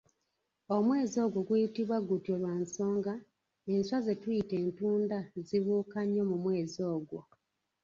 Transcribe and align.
Omwezi 0.75 1.17
ogwo 1.25 1.39
guyitibwa 1.47 1.97
gutyo 2.07 2.33
lwa 2.41 2.53
nsonga, 2.63 3.13
enswa 3.73 3.97
ze 4.05 4.13
tuyita, 4.21 4.55
"Entunda" 4.63 5.19
zibuuka 5.45 5.99
nnyo 6.05 6.23
mu 6.29 6.37
mwezi 6.43 6.79
ogwo. 6.93 7.19